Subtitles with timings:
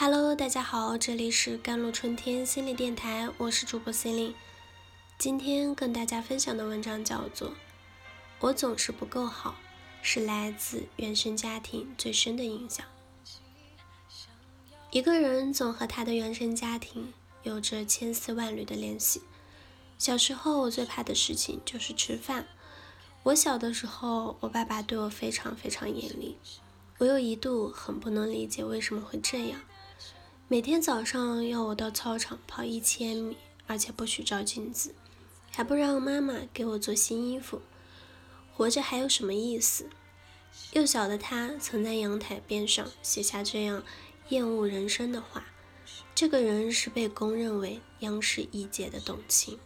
[0.00, 4.32] Hello，大家好，这里是甘露春天心理电台，我是主播心灵。
[5.18, 7.48] 今天跟大家分享的文章叫做
[8.38, 9.50] 《我总是不够好》，
[10.00, 12.86] 是来自原生家庭最深的影响。
[14.92, 17.12] 一个人总和他的原生家庭
[17.42, 19.22] 有着千丝万缕的联系。
[19.98, 22.46] 小时候，我最怕的事情就是吃饭。
[23.24, 26.36] 我小的时候，我爸爸对我非常非常严厉，
[26.98, 29.60] 我又一度很不能理解为什么会这样。
[30.50, 34.94] 每天早上要我到操场跑一千米，而且不许照镜子，
[35.50, 37.60] 还不让妈妈给我做新衣服。
[38.54, 39.90] 活着还有什么意思？
[40.72, 43.84] 幼小的他曾在阳台边上写下这样
[44.30, 45.44] 厌恶人生的话。
[46.14, 49.58] 这个人是被公认为央视一姐的董卿。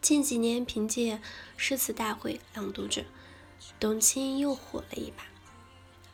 [0.00, 1.20] 近几年凭借
[1.58, 3.04] 诗词大会朗读者，
[3.78, 5.24] 董卿又火了一把。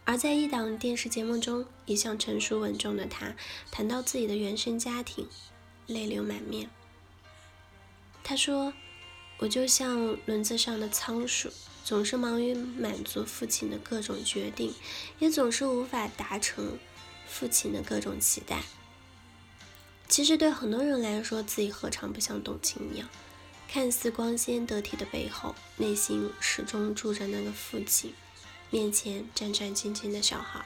[0.05, 3.35] 而在一档电视节目中，一向成熟稳重的他
[3.71, 5.29] 谈到自己的原生家庭，
[5.87, 6.69] 泪流满面。
[8.25, 8.73] 他说
[9.39, 11.51] ：“我就像轮子上的仓鼠，
[11.85, 14.75] 总是忙于满足父亲的各种决定，
[15.21, 16.79] 也总是无法达成
[17.29, 18.63] 父亲的各种期待。
[20.09, 23.09] 其实对很多人来说，自己何尝不像董卿一样，
[23.69, 28.13] 看似光鲜得体的背后，内心始终住着那个父亲。”
[28.73, 30.65] 面前战战兢兢的小孩，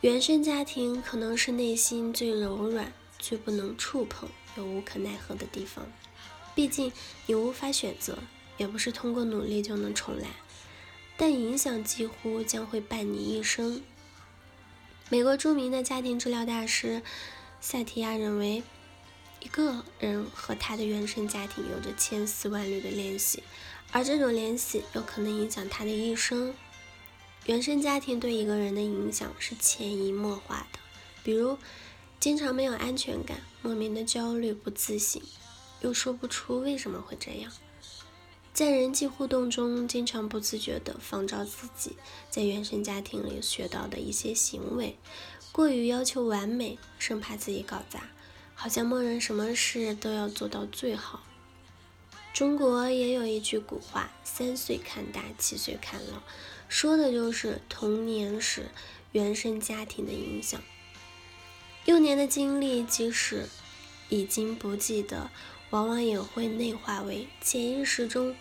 [0.00, 5.86] 原生家庭可能是内心最柔软、最不能触碰又无可奈何的地方。
[6.52, 6.92] 毕竟
[7.26, 8.18] 你无法选择，
[8.56, 10.30] 也不是通过努力就能重来，
[11.16, 13.80] 但影响几乎将会伴你一生。
[15.10, 17.02] 美国著名的家庭治疗大师
[17.60, 18.64] 萨提亚认为，
[19.38, 23.44] 一个人和他的原生家庭有着千丝万缕的联系。
[23.94, 26.52] 而这种联系有可能影响他的一生。
[27.46, 30.80] 原生家庭对一个人的影响是潜移默化的，
[31.22, 31.56] 比如
[32.18, 35.22] 经常没有安全感，莫名的焦虑不自信，
[35.80, 37.52] 又说不出为什么会这样。
[38.52, 41.96] 在人际互动中，经常不自觉地仿照自己
[42.30, 44.98] 在原生家庭里学到的一些行为，
[45.52, 48.10] 过于要求完美，生怕自己搞砸，
[48.56, 51.22] 好像默认什么事都要做到最好。
[52.34, 56.20] 中国也有一句古话：“三岁看大，七岁看老”，
[56.68, 58.72] 说的就是童年时
[59.12, 60.60] 原生家庭的影响。
[61.84, 63.48] 幼年的经历，即使
[64.08, 65.30] 已经不记得，
[65.70, 68.34] 往往也会内化为潜意识中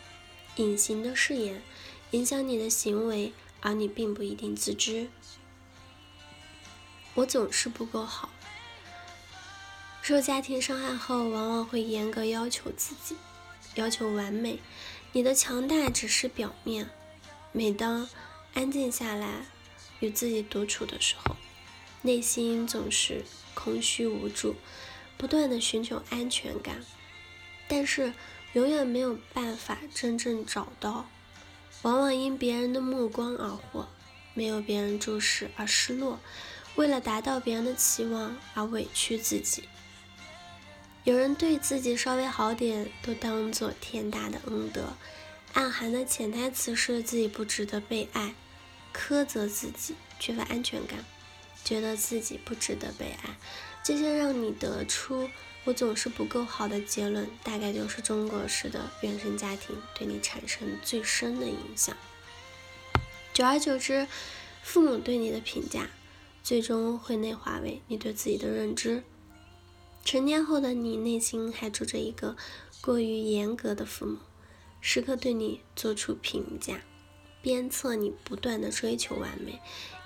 [0.55, 1.61] 隐形的誓言，
[2.09, 5.07] 影响你的行为，而你并不一定自知。
[7.13, 8.31] 我总是不够好，
[10.01, 13.15] 受家庭伤害后，往往会严格要求自己。
[13.75, 14.59] 要求完美，
[15.11, 16.89] 你的强大只是表面。
[17.51, 18.07] 每当
[18.53, 19.45] 安静下来，
[19.99, 21.35] 与自己独处的时候，
[22.01, 23.23] 内心总是
[23.53, 24.55] 空虚无助，
[25.17, 26.83] 不断的寻求安全感，
[27.67, 28.13] 但是
[28.53, 31.07] 永远没有办法真正找到。
[31.81, 33.89] 往往因别人的目光而活，
[34.33, 36.19] 没有别人注视而失落，
[36.75, 39.63] 为了达到别人的期望而委屈自己。
[41.03, 44.93] 有人对自己稍微好点，都当做天大的恩德，
[45.51, 48.33] 暗含的潜台词是自己不值得被爱，
[48.95, 51.03] 苛责自己，缺乏安全感，
[51.65, 53.37] 觉得自己不值得被爱，
[53.83, 55.29] 这些让你得出
[55.65, 61.97] 我总是不够好的结论，大概就是中国式的原生家庭对你产生最深的影响。
[63.33, 64.07] 久而久之，
[64.61, 65.89] 父母对你的评价，
[66.41, 69.03] 最终会内化为你对自己的认知。
[70.03, 72.35] 成年后的你，内心还住着一个
[72.81, 74.17] 过于严格的父母，
[74.81, 76.81] 时刻对你做出评价，
[77.41, 79.61] 鞭策你不断的追求完美，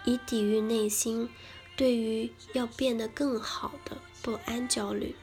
[0.05, 1.29] 以抵御内心
[1.75, 5.15] 对于要变得更好的不安焦虑。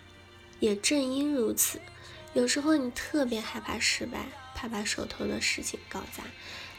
[0.58, 1.80] 也正因如此，
[2.32, 6.24] 有时候你特别害怕失败，怕把手头的事情搞砸。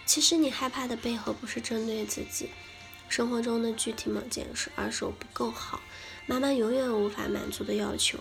[0.05, 2.49] 其实你害怕的背后，不是针对自己
[3.15, 5.79] 生活中的具体某件事，而是我不够好。
[6.25, 8.19] 妈妈永远无法满足的要求。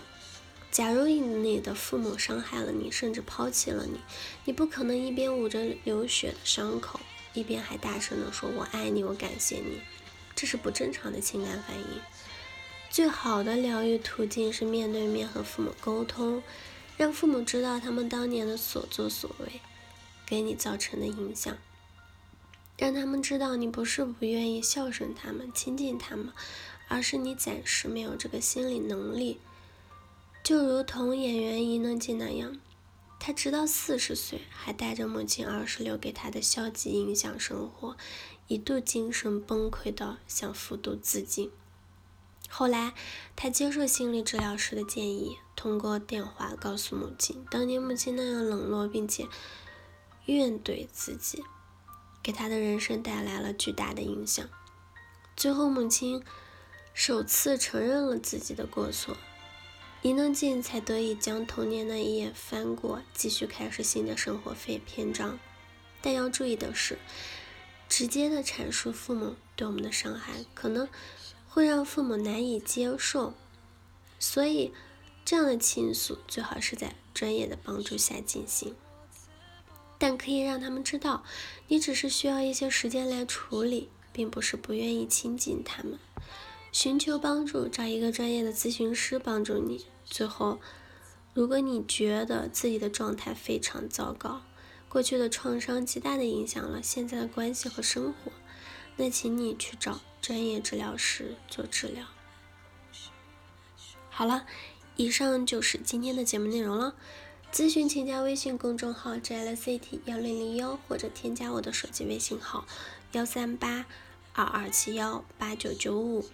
[0.71, 3.99] 假如你的父母伤害了你，甚至抛弃了你，
[4.45, 6.97] 你不可能一边捂着流血的伤口，
[7.33, 9.81] 一边还大声的说“我爱你，我感谢你”，
[10.33, 11.99] 这是不正常的情感反应。
[12.89, 16.41] 最好的疗愈途径是面对面和父母沟通，
[16.95, 19.59] 让父母知道他们当年的所作所为
[20.25, 21.57] 给你造成的影响，
[22.77, 26.31] 让他们知道你不是不愿意孝顺他们、亲近他们。
[26.87, 29.39] 而是你暂时没有这个心理能力，
[30.43, 32.59] 就如同演员伊能静那样，
[33.19, 37.97] 他直到四十岁还带着母亲二十留给他的消极影响生活，
[38.47, 41.49] 一度精神崩溃到想服毒自尽。
[42.49, 42.93] 后来，
[43.35, 49.27] 他接受心理治疗师的建议，通过电话告诉母亲，当年母亲那样冷落并且
[50.27, 51.43] 怨怼自己，
[52.25, 54.49] 给他的人生带来了巨大的影响。
[55.35, 56.23] 最后，母亲
[56.91, 59.15] 首次承认了自己的过错，
[60.01, 65.37] 伊能静才得以将童年那一页翻过，继续开始新的生活篇篇章。
[66.01, 66.97] 但要注意的是，
[67.87, 70.89] 直接的阐述父母对我们的伤害，可能。
[71.47, 73.33] 会让父母难以接受，
[74.19, 74.73] 所以
[75.23, 78.75] 这样的倾诉最好是在专业的帮助下进行。
[79.97, 81.23] 但可以让他们知道，
[81.67, 85.97] 你只是需要一些时间来处理，并不是不愿意亲近他们。
[86.71, 89.85] 寻求帮助，找一个专业的咨询师帮助你。
[90.03, 90.59] 最后，
[91.33, 94.41] 如果你觉得自己的状态非常糟糕，
[94.89, 98.31] 过去的创伤极大的影响了现在的关系和生活，
[98.97, 100.01] 那请你去找。
[100.21, 102.03] 专业治疗师做治疗。
[104.09, 104.47] 好了，
[104.95, 106.95] 以上就是今天的节目内容了。
[107.55, 112.65] 咨询请加微信公众号 “jlcity 幺零零幺”或者添加我的手机微信号
[113.13, 113.85] 幺三八
[114.33, 116.25] 二二七幺八九九五。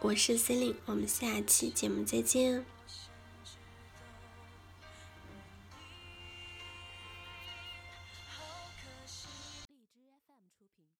[0.00, 2.64] 我是 c e l i n e 我们下期节目再见。